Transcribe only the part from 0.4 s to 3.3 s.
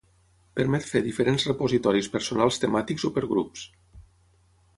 Permet fer diferents repositoris personals temàtics o per